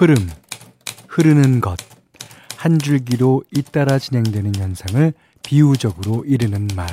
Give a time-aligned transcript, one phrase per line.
[0.00, 0.16] 흐름,
[1.08, 1.76] 흐르는 것,
[2.56, 5.12] 한 줄기로 잇따라 진행되는 현상을
[5.42, 6.88] 비유적으로 이르는 말.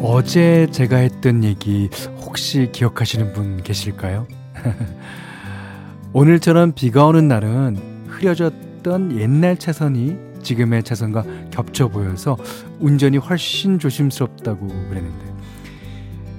[0.00, 1.90] 어제 제가 했던 얘기
[2.22, 4.26] 혹시 기억하시는 분 계실까요?
[6.14, 12.38] 오늘처럼 비가 오는 날은 흐려졌던 옛날 차선이 지금의 차선과 겹쳐 보여서
[12.80, 15.34] 운전이 훨씬 조심스럽다고 그랬는데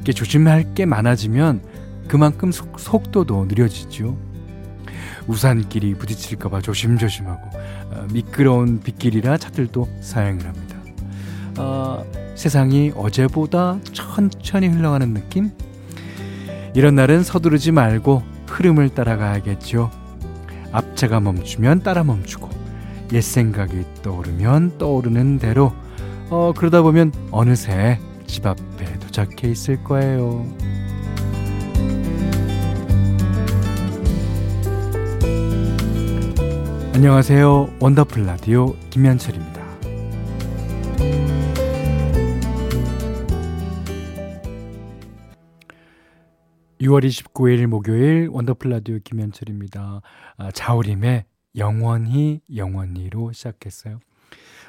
[0.01, 1.61] 이게 조심할 게 많아지면
[2.07, 4.17] 그만큼 속, 속도도 느려지죠.
[5.27, 7.49] 우산길이 부딪힐까봐 조심조심하고
[7.91, 10.75] 어, 미끄러운 빗길이라 차들도 사행을 합니다.
[11.59, 15.51] 어, 세상이 어제보다 천천히 흘러가는 느낌?
[16.73, 19.91] 이런 날은 서두르지 말고 흐름을 따라가야겠죠.
[20.71, 22.58] 앞차가 멈추면 따라 멈추고
[23.11, 25.73] 옛 생각이 떠오르면 떠오르는 대로
[26.29, 30.45] 어, 그러다 보면 어느새 집 앞에 도착해 있을 거예요.
[36.93, 37.77] 안녕하세요.
[37.79, 39.59] 원더풀 라디오 김현철입니다.
[46.81, 50.01] 6월 29일 목요일 원더풀 라디오 김현철입니다.
[50.37, 53.99] 아, 자우림의 영원히 영원히로 시작했어요.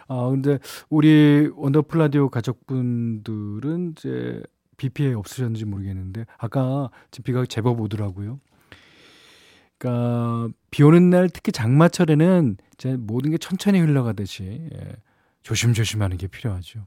[0.09, 4.43] 아 근데 우리 원더풀 라디오 가족분들은 이제
[4.77, 8.41] 비 피해 없으셨는지 모르겠는데 아까 지금 비가 제법 오더라고요.
[9.79, 14.97] 그러니까 비 오는 날 특히 장마철에는 이제 모든 게 천천히 흘러가듯이 예,
[15.43, 16.85] 조심조심하는 게 필요하죠.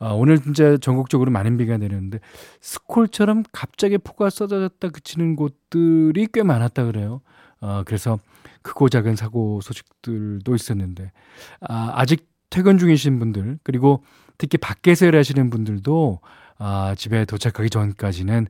[0.00, 2.20] 아, 오늘 진짜 전국적으로 많은 비가 내렸는데
[2.60, 7.20] 스콜처럼 갑자기 폭우가 쏟아졌다 그치는 곳들이 꽤 많았다 그래요.
[7.60, 8.18] 아, 그래서
[8.62, 11.12] 크고 작은 사고 소식들도 있었는데
[11.60, 14.02] 아, 아직 퇴근 중이신 분들 그리고
[14.38, 16.20] 특히 밖에서 일하시는 분들도
[16.58, 18.46] 아, 집에 도착하기 전까지는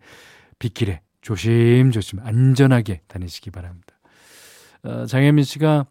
[0.58, 3.98] 빗길에 조심조심 안전하게 다니시기 바랍니다.
[4.82, 5.86] 어, 장혜민 씨가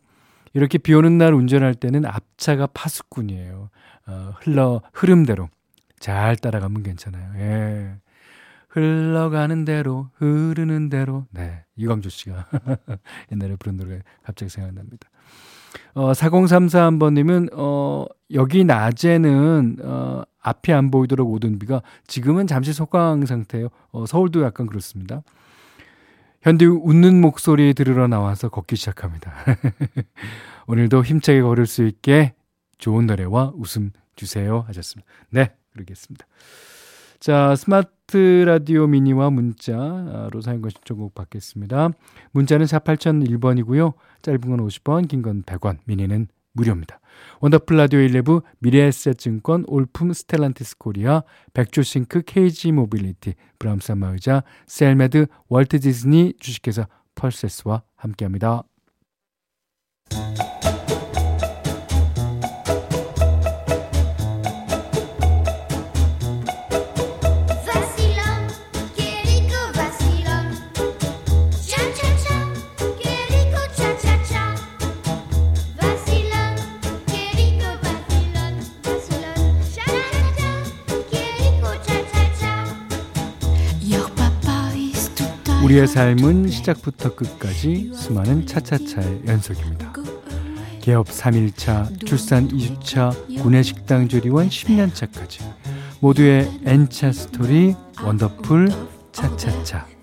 [0.54, 3.70] 이렇게 비 오는 날 운전할 때는 앞차가 파수꾼이에요.
[4.08, 5.50] 어, 흘러 흐름대로
[6.00, 7.34] 잘 따라가면 괜찮아요.
[7.38, 7.96] 예.
[8.68, 12.48] 흘러가는 대로 흐르는 대로 네 이광조 씨가
[13.32, 15.10] 옛날에 부른 노래 갑자기 생각납니다.
[15.94, 23.70] 어 4034번님은 어 여기 낮에는 어 앞이 안 보이도록 오던 비가 지금은 잠시 속강 상태예요.
[23.92, 25.24] 어 서울도 약간 그렇습니다.
[26.42, 29.34] 현디 웃는 목소리 들으러 나와서 걷기 시작합니다.
[30.68, 32.36] 오늘도 힘차게 걸을 수 있게
[32.78, 35.10] 좋은 노래와 웃음 주세요 하셨습니다.
[35.30, 36.26] 네, 그러겠습니다.
[37.20, 41.90] 자, 스마트 라디오 미니와 문자로 사연과 신청곡 받겠습니다.
[42.32, 43.94] 문자는 4 8001번이고요.
[44.22, 47.02] 짧은 건 50원, 긴 건 100원, 미니는 무료입니다.
[47.42, 51.24] 원더풀 라디오 1레브 미래에셋증권 올품 스텔란티스 코리아
[51.54, 58.64] 백조싱크 KG 모빌리티 브람스 안마의자 셀메드 월트 디즈니 주식회사 펄세스와 함께합니다.
[85.68, 89.92] 우리의 삶은 시작부터 끝까지 수많은 차차차의 연속입니다.
[90.80, 95.44] 개업 3일차, 출산 2주차, 구내식당 조리원 10년차까지
[96.00, 98.70] 모두의 N차 스토리 원더풀
[99.12, 99.97] 차차차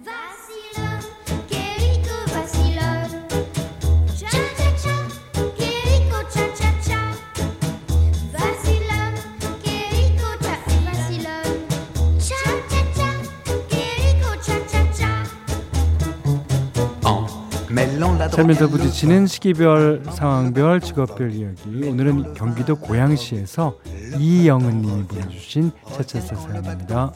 [18.34, 21.84] 살면서 부딪히는 시기별, 상황별, 직업별 이야기.
[21.88, 23.78] 오늘은 경기도 고양시에서
[24.18, 27.12] 이영은 님이 보내주신 차차차 사연입니다.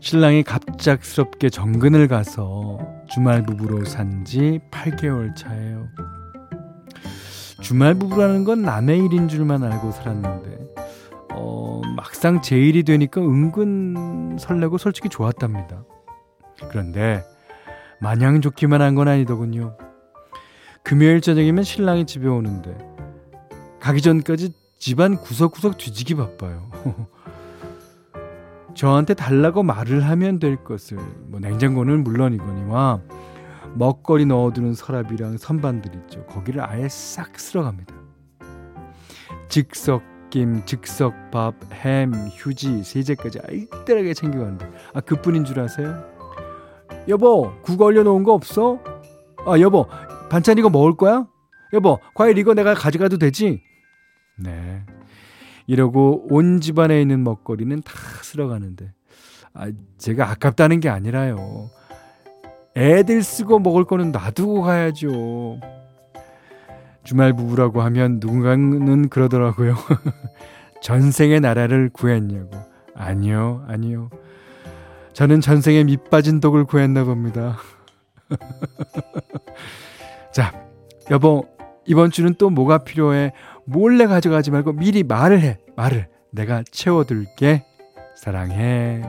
[0.00, 2.78] 신랑이 갑작스럽게 정근을 가서
[3.08, 5.88] 주말 부부로 산 지 8개월 차예요.
[7.60, 10.81] 주말 부부라는 건 남의 일인 줄만 알고 살았는데
[11.44, 15.84] 어, 막상 제 일이 되니까 은근 설레고 솔직히 좋았답니다.
[16.70, 17.24] 그런데
[18.00, 19.76] 마냥 좋기만 한 건 아니더군요.
[20.84, 22.76] 금요일 저녁이면 신랑이 집에 오는데
[23.80, 26.70] 가기 전까지 집안 구석구석 뒤지기 바빠요.
[28.74, 33.00] 저한테 달라고 말을 하면 될 것을 뭐 냉장고는 물론이거니와
[33.74, 36.24] 먹거리 넣어두는 서랍이랑 선반들 있죠.
[36.26, 37.94] 거기를 아예 싹 쓸어갑니다.
[39.48, 46.02] 즉석 김, 즉석 밥, 햄, 휴지, 세제까지 알뜰하게 챙겨가는데 아 그뿐인 줄 아세요?
[47.06, 48.78] 여보 국 얼려놓은 거 없어?
[49.44, 49.86] 아 여보
[50.30, 51.26] 반찬 이거 먹을 거야?
[51.74, 53.62] 여보 과일 이거 내가 가져가도 되지?
[54.38, 54.82] 네
[55.66, 57.92] 이러고 온 집안에 있는 먹거리는 다
[58.22, 58.90] 쓸어가는데
[59.52, 61.68] 아 제가 아깝다는 게 아니라요
[62.74, 65.60] 애들 쓰고 먹을 거는 놔두고 가야죠
[67.04, 69.76] 주말 부부라고 하면 누군가는 그러더라고요
[70.82, 72.50] 전생의 나라를 구했냐고
[72.94, 74.10] 아니요 아니요
[75.12, 77.58] 저는 전생에 밑 빠진 독을 구했나 봅니다.
[80.32, 80.52] 자,
[81.10, 81.46] 여보,
[81.86, 83.32] 이번 주는 또 뭐가 필요해?
[83.66, 85.58] 몰래 가져가지 말고 미리 말을 해.
[85.76, 86.08] 말을.
[86.30, 87.64] 내가 채워둘게.
[88.16, 89.02] 사랑해.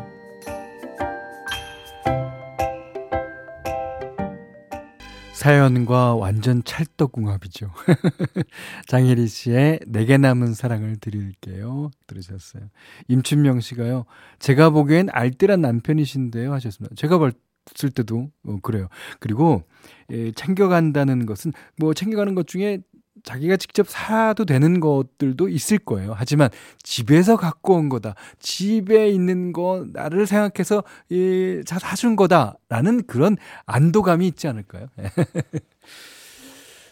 [5.43, 7.69] 사연과 완전 찰떡궁합이죠.
[8.87, 11.91] 장혜리 씨의 내게 남은 사랑을 드릴게요.
[12.07, 12.69] 들으셨어요.
[13.09, 14.05] 임춘명 씨가요.
[14.39, 16.53] 제가 보기엔 알뜰한 남편이신데요.
[16.53, 16.95] 하셨습니다.
[16.95, 18.87] 제가 봤을 때도 어, 그래요.
[19.19, 19.63] 그리고
[20.11, 22.79] 예, 챙겨간다는 것은 뭐 챙겨가는 것 중에
[23.23, 26.13] 자기가 직접 사도 되는 것들도 있을 거예요.
[26.15, 26.49] 하지만
[26.81, 28.15] 집에서 갖고 온 거다.
[28.39, 34.87] 집에 있는 거 나를 생각해서 이 사준 거다라는 그런 안도감이 있지 않을까요?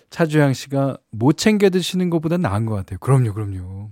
[0.10, 3.00] 차주양 씨가 못 챙겨 드시는 것보다 나은 것 같아요.
[3.00, 3.90] 그럼요, 그럼요.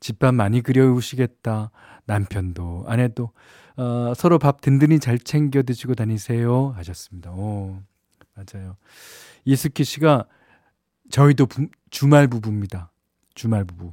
[0.00, 1.70] 집밥 많이 그려우시겠다.
[2.04, 3.30] 남편도 아내도
[3.76, 7.30] 어, 서로 밥 든든히 잘 챙겨 드시고 다니세요 하셨습니다.
[7.30, 7.78] 오,
[8.34, 8.76] 맞아요.
[9.44, 10.26] 이스키 씨가
[11.12, 12.90] 저희도 부, 주말 부부입니다.
[13.34, 13.92] 주말 부부.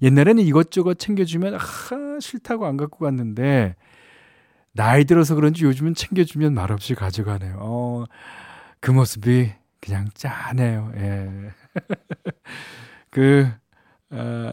[0.00, 1.58] 옛날에는 이것저것 챙겨주면 아
[2.20, 3.74] 싫다고 안 갖고 갔는데
[4.72, 7.56] 나이 들어서 그런지 요즘은 챙겨주면 말없이 가져가네요.
[7.60, 8.04] 어,
[8.80, 10.92] 그 모습이 그냥 짠해요.
[10.96, 11.50] 예.
[13.10, 13.50] 그
[14.10, 14.52] 어,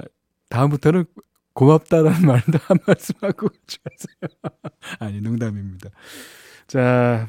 [0.50, 1.06] 다음부터는
[1.54, 4.52] 고맙다라는 말도 한 말씀 하고 주세요.
[5.00, 5.90] 아니 농담입니다.
[6.66, 7.28] 자,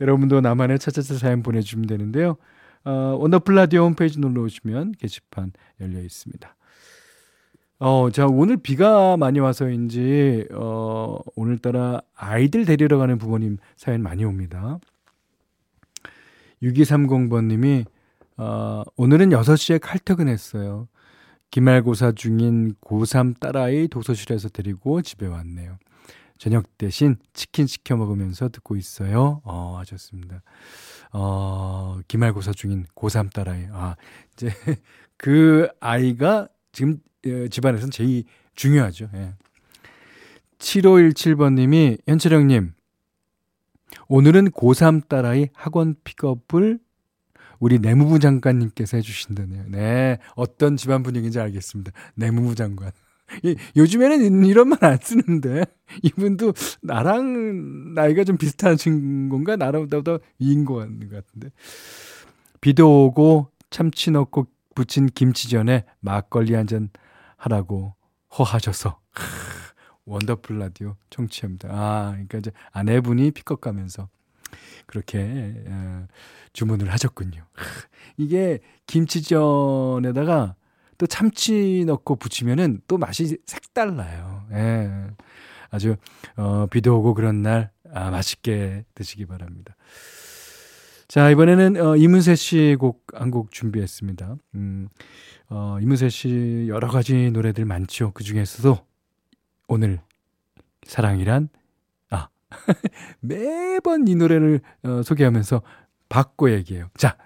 [0.00, 2.36] 여러분도 나만의 차차차 사연 보내주시면 되는데요.
[2.84, 6.56] 어, 원더풀 라디오 홈페이지 놀러 오시면 게시판 열려 있습니다.
[7.80, 14.78] 어, 자, 오늘 비가 많이 와서인지, 어, 오늘따라 아이들 데리러 가는 부모님 사연 많이 옵니다.
[16.62, 17.84] 6230번님이,
[18.36, 20.88] 어, 오늘은 6시에 칼퇴근했어요.
[21.50, 25.78] 기말고사 중인 고3 딸아이 도서실에서 데리고 집에 왔네요.
[26.38, 29.40] 저녁 대신 치킨 시켜 먹으면서 듣고 있어요.
[29.44, 30.42] 어, 하셨습니다.
[31.16, 33.66] 어, 기말고사 중인 고3 딸아이.
[33.70, 33.96] 아,
[34.32, 34.50] 이제
[35.16, 38.24] 그 아이가 지금 어, 집안에서는 제일
[38.56, 39.08] 중요하죠.
[39.14, 39.34] 예.
[40.58, 42.72] 7517번님이, 현철형님,
[44.08, 46.80] 오늘은 고3 딸아이 학원 픽업을
[47.60, 49.64] 우리 내무부 장관님께서 해주신다네요.
[49.68, 50.18] 네.
[50.34, 51.92] 어떤 집안 분위기인지 알겠습니다.
[52.14, 52.90] 내무부 장관.
[53.76, 55.64] 요즘에는 이런 말 안 쓰는데
[56.02, 61.50] 이분도 나랑 나이가 좀 비슷하신 건가 나보다 위인 것 같은데
[62.60, 66.90] 비도 오고 참치 넣고 부친 김치전에 막걸리 한 잔
[67.36, 67.94] 하라고
[68.38, 69.00] 허하셔서
[70.06, 71.68] 원더풀 라디오 청취합니다.
[71.70, 74.08] 아 그러니까 이제 아내분이 픽업 가면서
[74.86, 76.06] 그렇게 어,
[76.52, 77.44] 주문을 하셨군요.
[78.16, 80.56] 이게 김치전에다가
[80.98, 84.46] 또 참치 넣고 부치면은 또 맛이 색달라요.
[84.52, 84.90] 예.
[85.70, 85.96] 아주
[86.36, 89.74] 어 비도 오고 그런 날 아, 맛있게 드시기 바랍니다.
[91.08, 94.36] 자, 이번에는 어 이문세 씨 곡 한 곡 준비했습니다.
[94.54, 94.88] 음.
[95.50, 98.12] 어 이문세 씨 여러 가지 노래들 많죠.
[98.12, 98.78] 그 중에서도
[99.68, 100.00] 오늘
[100.86, 101.48] 사랑이란
[102.10, 102.28] 아.
[103.20, 105.62] 매번 이 노래를 어 소개하면서
[106.08, 106.88] 바꿔 얘기해요.
[106.96, 107.16] 자,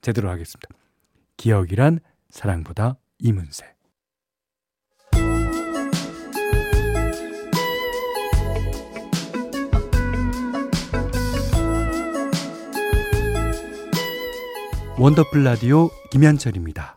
[0.00, 0.68] 제대로 하겠습니다.
[1.36, 2.00] 기억이란
[2.30, 3.64] 사랑보다 이문세
[14.98, 16.96] 원더풀 라디오 김현철입니다.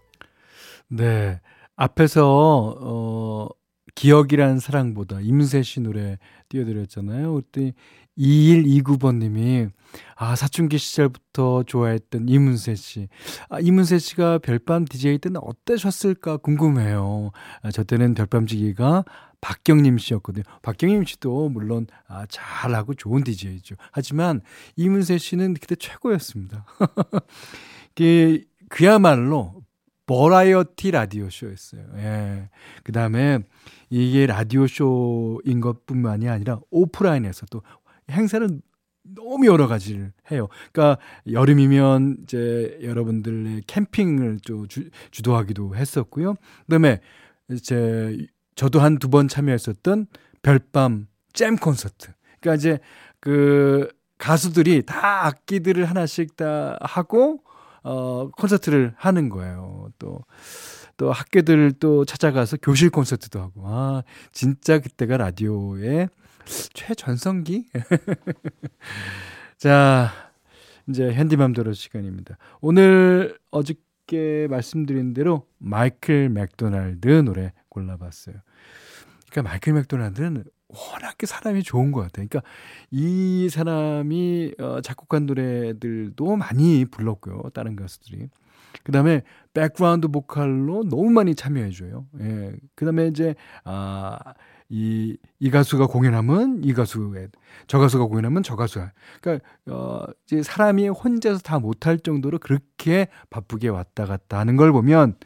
[0.89, 1.39] 네.
[1.75, 3.49] 앞에서 어
[3.93, 6.17] 기억이란 사랑보다 임세 씨 노래
[6.49, 7.35] 띄워드렸잖아요.
[7.35, 7.73] 그때
[8.17, 9.67] 2129번 님이
[10.15, 13.07] 아 사춘기 시절부터 좋아했던 이문세 씨.
[13.49, 17.31] 아, 이문세 씨가 별밤 DJ 때는 어떠셨을까 궁금해요.
[17.61, 19.03] 아, 저 때는 별밤지기가
[19.41, 20.43] 박경림 씨였거든요.
[20.61, 23.75] 박경림 씨도 물론 아, 잘하고 좋은 DJ죠.
[23.91, 24.41] 하지만
[24.75, 26.65] 이문세 씨는 그때 최고였습니다.
[27.95, 29.61] 그, 그야말로
[30.07, 31.81] 버라이어티 라디오 쇼였어요.
[31.97, 32.49] 예.
[32.83, 33.39] 그 다음에
[33.89, 37.61] 이게 라디오 쇼인 것 뿐만이 아니라 오프라인에서 또
[38.11, 38.61] 행사는
[39.13, 40.47] 너무 여러 가지를 해요.
[40.71, 46.35] 그러니까 여름이면 이제 여러분들의 캠핑을 좀 주, 주도하기도 했었고요.
[46.65, 46.99] 그다음에
[47.51, 48.17] 이제
[48.55, 50.07] 저도 한 두 번 참여했었던
[50.41, 52.11] 별밤 잼 콘서트.
[52.39, 52.79] 그러니까 이제
[53.19, 57.41] 그 가수들이 다 악기들을 하나씩 다 하고
[57.83, 59.89] 어 콘서트를 하는 거예요.
[59.99, 66.09] 또또 학교들 또 찾아가서 교실 콘서트도 하고 아 진짜 그때가 라디오의
[66.45, 67.67] 최전성기?
[69.57, 70.11] 자,
[70.87, 72.37] 이제 현디맘대로 시간입니다.
[72.61, 78.35] 오늘 어저께 말씀드린 대로 마이클 맥도날드 노래 골라봤어요.
[79.31, 82.27] 그러니까 마이클 맥도날드는 워낙에 사람이 좋은 것 같아요.
[82.27, 82.41] 그러니까
[82.91, 87.49] 이 사람이 어, 작곡한 노래들도 많이 불렀고요.
[87.53, 88.29] 다른 가수들이.
[88.83, 89.21] 그 다음에
[89.53, 92.05] 백그라운드 보컬로 너무 많이 참여해줘요.
[92.19, 92.53] 예.
[92.75, 94.17] 그 다음에 이제, 아,
[94.69, 97.29] 이, 이 가수가 공연하면 이 가수의,
[97.67, 98.91] 저 가수가 공연하면 저 가수가.
[99.21, 105.17] 그러니까, 어, 이제 사람이 혼자서 다 못할 정도로 그렇게 바쁘게 왔다 갔다 하는 걸 보면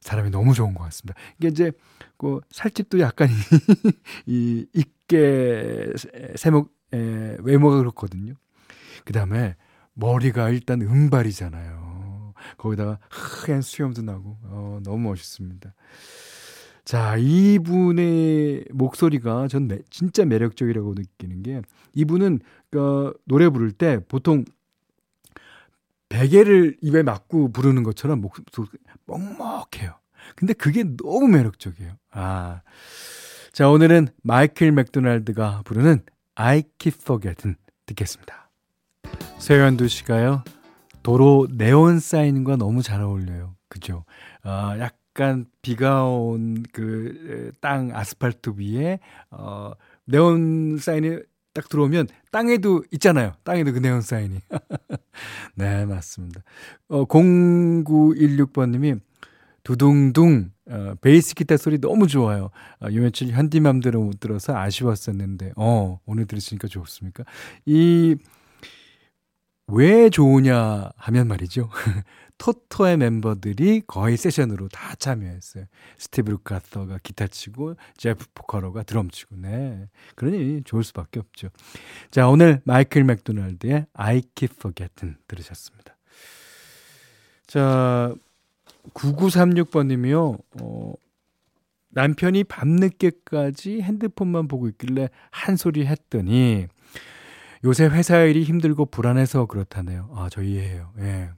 [0.00, 1.18] 사람이 너무 좋은 것 같습니다.
[1.38, 1.72] 이게 이제,
[2.18, 3.28] 그, 살집도 약간
[4.26, 5.92] 이, 있게,
[6.36, 8.34] 세목, 에, 외모가 그렇거든요.
[9.04, 9.54] 그 다음에
[9.94, 12.34] 머리가 일단 은발이잖아요.
[12.56, 15.72] 거기다가 하얀 수염도 나고, 어, 너무 멋있습니다.
[16.84, 21.62] 자, 이분의 목소리가 전 매, 진짜 매력적이라고 느끼는 게
[21.94, 24.44] 이분은 그 노래 부를 때 보통
[26.08, 28.68] 베개를 입에 맞고 부르는 것처럼 목소리
[29.06, 29.94] 뻑뻑해요.
[30.36, 31.92] 근데 그게 너무 매력적이에요.
[32.12, 32.60] 아.
[33.52, 36.00] 자, 오늘은 마이클 맥도날드가 부르는
[36.34, 38.50] I Keep Forgetting 듣겠습니다.
[39.38, 40.44] 세현두 씨가요.
[41.02, 43.56] 도로 네온 사인과 너무 잘 어울려요.
[43.68, 44.04] 그죠?
[44.42, 48.98] 아, 약 약간 비가 온 그 땅 아스팔트 위에
[49.30, 49.72] 어
[50.06, 51.18] 네온 사인이
[51.54, 53.32] 딱 들어오면 땅에도 있잖아요.
[53.44, 54.40] 땅에도 그 네온 사인이.
[55.54, 56.42] 네, 맞습니다.
[56.88, 58.94] 어 0916번 님이
[59.64, 62.50] 두둥둥 어, 베이스 기타 소리 너무 좋아요.
[62.80, 67.24] 어, 요 며칠 현디맘대로 못 들어서 아쉬웠었는데 어 오늘 들으시니까 좋습니까?
[67.66, 68.16] 이
[69.72, 71.70] 왜 좋으냐 하면 말이죠.
[72.38, 75.64] 토토의 멤버들이 거의 세션으로 다 참여했어요.
[75.96, 79.88] 스티브 루카서가 기타 치고 제프 포커로가 드럼 치고 네.
[80.16, 81.48] 그러니 좋을 수밖에 없죠.
[82.10, 85.96] 자, 오늘 마이클 맥도날드의 I Keep Forgetting 들으셨습니다.
[87.46, 88.14] 자,
[88.92, 90.36] 9936번 님이요.
[90.60, 90.92] 어,
[91.90, 96.66] 남편이 밤늦게까지 핸드폰만 보고 있길래 한 소리 했더니
[97.64, 100.10] 요새 회사 일이 힘들고 불안해서 그렇다네요.
[100.14, 100.92] 아, 저 이해해요.
[100.98, 101.30] 예.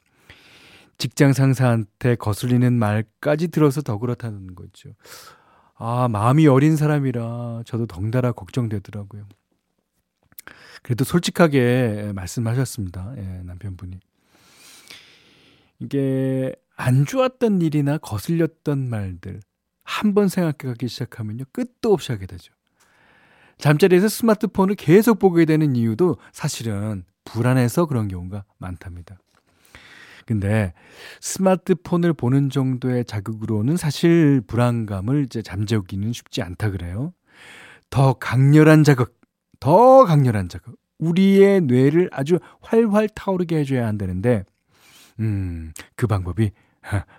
[0.96, 4.90] 직장 상사한테 거슬리는 말까지 들어서 더 그렇다는 거죠.
[5.76, 9.26] 아, 마음이 어린 사람이라 저도 덩달아 걱정되더라고요.
[10.82, 13.14] 그래도 솔직하게 말씀하셨습니다.
[13.18, 13.98] 예, 남편분이.
[15.80, 19.40] 이게 안 좋았던 일이나 거슬렸던 말들
[19.82, 21.44] 한 번 생각하기 시작하면요.
[21.52, 22.54] 끝도 없이 하게 되죠.
[23.58, 29.18] 잠자리에서 스마트폰을 계속 보게 되는 이유도 사실은 불안해서 그런 경우가 많답니다.
[30.26, 30.72] 근데
[31.20, 37.12] 스마트폰을 보는 정도의 자극으로는 사실 불안감을 이제 잠재우기는 쉽지 않다 그래요.
[37.90, 39.20] 더 강렬한 자극,
[39.60, 40.76] 더 강렬한 자극.
[40.98, 44.44] 우리의 뇌를 아주 활활 타오르게 해줘야 한다는데,
[45.20, 46.52] 음, 그 방법이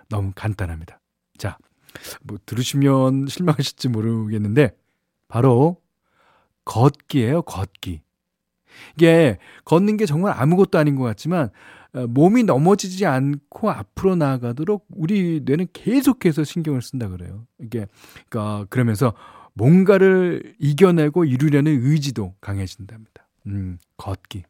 [0.08, 1.00] 너무 간단합니다.
[1.38, 1.58] 자,
[2.22, 4.76] 뭐 들으시면 실망하실지 모르겠는데,
[5.28, 5.80] 바로
[6.66, 8.02] 걷기예요, 걷기.
[8.94, 11.50] 이게 걷는 게 정말 아무것도 아닌 것 같지만
[11.94, 17.46] 어, 몸이 넘어지지 않고 앞으로 나아가도록 우리 뇌는 계속해서 신경을 쓴다 그래요.
[17.58, 17.86] 이게
[18.28, 19.14] 그러니까 그러면서
[19.54, 23.26] 뭔가를 이겨내고 이루려는 의지도 강해진답니다.
[23.46, 24.44] 음, 걷기.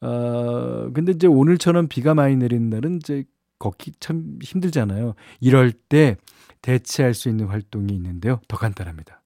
[0.00, 3.24] 어, 근데 이제 오늘처럼 비가 많이 내리는 날은 이제
[3.58, 5.14] 걷기 참 힘들잖아요.
[5.40, 6.16] 이럴 때
[6.62, 8.40] 대체할 수 있는 활동이 있는데요.
[8.48, 9.19] 더 간단합니다.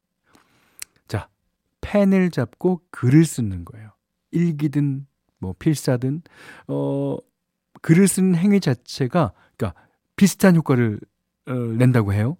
[1.84, 3.90] 자, 펜을 잡고 글을 쓰는 거예요.
[4.30, 5.06] 일기든
[5.38, 6.22] 뭐 필사든
[6.68, 7.16] 어
[7.82, 9.80] 글을 쓰는 행위 자체가 그러니까
[10.16, 10.98] 비슷한 효과를
[11.46, 12.36] 어, 낸다고 해요.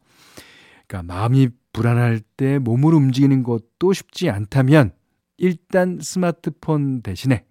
[0.87, 4.93] 그러니까 마음이 불안할 때 몸을 움직이는 것도 쉽지 않다면
[5.37, 7.45] 일단 스마트폰 대신에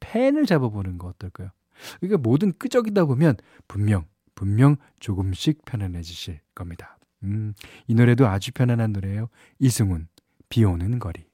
[0.00, 1.50] 펜을 잡아보는 거 어떨까요?
[1.98, 4.04] 그러니까 모든 끄적이다 보면 분명
[4.34, 6.98] 분명 조금씩 편안해지실 겁니다.
[7.24, 7.54] 음,
[7.86, 9.28] 이 노래도 아주 편안한 노래예요.
[9.58, 10.08] 이승훈
[10.48, 11.29] 비 오는 거리.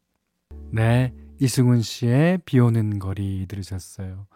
[0.72, 1.12] 네.
[1.38, 4.26] 이승훈 씨의 비 오는 거리 들으셨어요.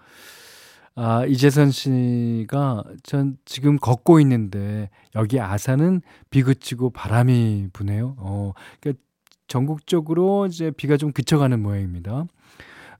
[0.96, 8.16] 아, 이재선 씨가 전 지금 걷고 있는데 여기 아산은 비 그치고 바람이 부네요.
[8.18, 9.02] 어, 그러니까
[9.46, 12.26] 전국적으로 이제 비가 좀 그쳐가는 모양입니다.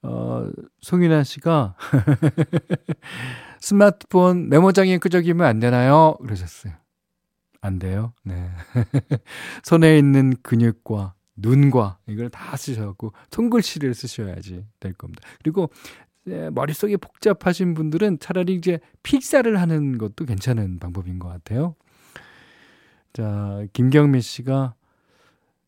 [0.02, 0.50] 어,
[0.80, 1.74] 송윤아 씨가
[3.60, 6.16] 스마트폰 메모장에 끄적이면 안 되나요?
[6.22, 6.72] 그러셨어요.
[7.60, 8.14] 안 돼요.
[8.24, 8.48] 네.
[9.62, 15.22] 손에 있는 근육과 눈과 이걸 다 쓰셔갖고 손글씨를 쓰셔야지 될 겁니다.
[15.38, 15.70] 그리고
[16.24, 21.74] 머릿속이 복잡하신 분들은 차라리 이제 필사를 하는 것도 괜찮은 방법인 것 같아요.
[23.12, 24.74] 자, 김경미 씨가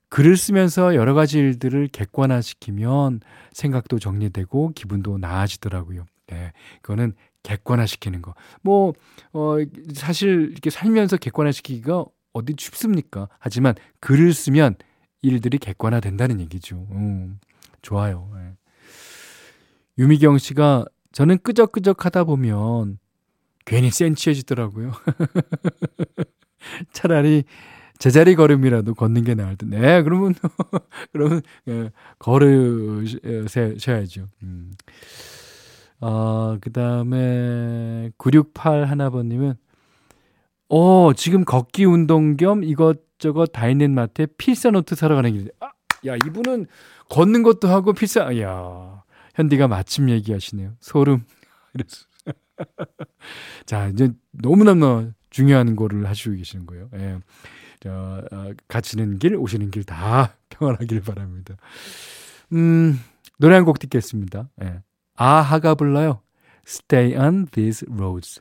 [0.09, 3.21] 글을 쓰면서 여러 가지 일들을 객관화시키면
[3.53, 6.05] 생각도 정리되고 기분도 나아지더라고요.
[6.27, 6.53] 네,
[6.83, 8.35] 그거는 객관화시키는 거.
[8.61, 8.93] 뭐,
[9.33, 9.57] 어,
[9.95, 13.29] 사실 이렇게 살면서 객관화시키기가 어디 쉽습니까?
[13.39, 14.77] 하지만 글을 쓰면
[15.23, 16.87] 일들이 객관화된다는 얘기죠.
[16.91, 17.39] 음,
[17.81, 18.29] 좋아요.
[18.35, 18.53] 네.
[19.99, 22.99] 유미경 씨가 저는 끄적끄적 하다 보면
[23.65, 24.93] 괜히 센치해지더라고요.
[26.93, 27.45] 차라리
[27.99, 29.67] 제자리 걸음이라도 걷는 게 나을 듯.
[29.67, 30.35] 네, 그러면,
[31.13, 34.27] 그러면, 예, 걸으셔야죠.
[34.43, 34.73] 음.
[36.01, 39.55] 어, 그 다음에, 968 하나번님은,
[40.75, 45.51] 어, 지금 걷기 운동 겸 이것저것 다 있는 마트에 필사노트 사러 가는 길.
[45.61, 45.71] 아,
[46.07, 46.67] 야, 이분은
[47.11, 49.03] 걷는 것도 하고 필사, 야,
[49.35, 50.73] 현디가 마침 얘기하시네요.
[50.81, 51.25] 소름.
[51.75, 52.07] 이랬어.
[53.67, 56.89] 자, 이제 너무너무 중요한 거를 하시고 계시는 거예요.
[56.95, 57.19] 예.
[57.81, 61.57] 자, 어, 가시는 길, 오시는 길 다 평안하길 바랍니다.
[62.53, 62.99] 음,
[63.39, 64.49] 노래 한 곡 듣겠습니다.
[64.63, 64.81] 예.
[65.17, 66.21] 아하가 불러요.
[66.67, 68.41] Stay on these roads.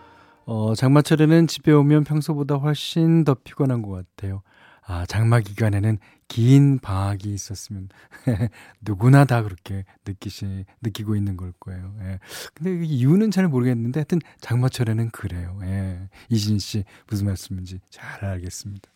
[0.45, 4.41] 어, 장마철에는 집에 오면 평소보다 훨씬 더 피곤한 것 같아요.
[4.85, 7.89] 아, 장마 기간에는 긴 방학이 있었으면
[8.81, 11.93] 누구나 다 그렇게 느끼시 느끼고 있는 걸 거예요.
[12.01, 12.19] 예.
[12.53, 15.59] 근데 그 이유는 잘 모르겠는데 하여튼 장마철에는 그래요.
[15.63, 16.09] 예.
[16.29, 18.89] 이진 씨 무슨 말씀인지 잘 알겠습니다.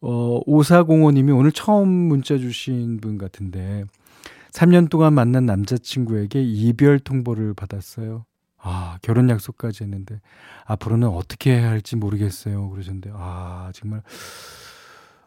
[0.00, 3.84] 어, 5405님이 오늘 처음 문자 주신 분 같은데
[4.52, 8.24] 3년 동안 만난 남자친구에게 이별 통보를 받았어요.
[8.66, 10.20] 아, 결혼 약속까지 했는데
[10.64, 12.70] 앞으로는 어떻게 해야 할지 모르겠어요.
[12.70, 14.02] 그러셨는데 아, 정말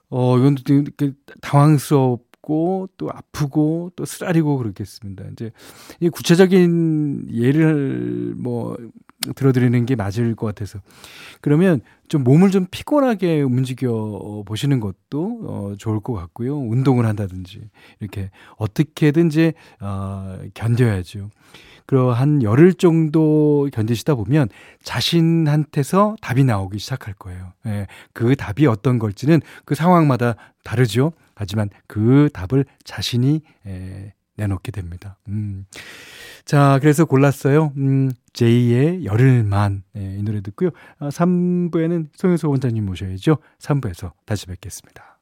[0.09, 0.55] 어, 이건
[0.97, 5.25] 되게 당황스럽고 또 아프고 또 쓰라리고 그렇겠습니다.
[5.33, 5.51] 이제
[5.99, 8.75] 이 구체적인 예를 뭐
[9.35, 10.79] 들어드리는 게 맞을 것 같아서
[11.41, 16.57] 그러면 좀 몸을 좀 피곤하게 움직여 보시는 것도 어, 좋을 것 같고요.
[16.57, 17.61] 운동을 한다든지
[17.99, 21.29] 이렇게 어떻게든지 어, 견뎌야죠.
[21.87, 24.49] 그러한 열흘 정도 견디시다 보면
[24.83, 27.53] 자신한테서 답이 나오기 시작할 거예요.
[27.65, 31.13] 예, 그 답이 어떤 걸지는 그 상황마다 다르죠.
[31.33, 35.17] 하지만 그 답을 자신이 예, 내놓게 됩니다.
[35.29, 35.65] 음.
[36.45, 37.73] 자, 그래서 골랐어요.
[37.77, 39.83] 음, 제이의 열흘만.
[39.97, 40.69] 예, 이 노래 듣고요.
[40.99, 43.37] 아, 3부에는 송효소 원장님 모셔야죠.
[43.59, 45.16] 3부에서 다시 뵙겠습니다.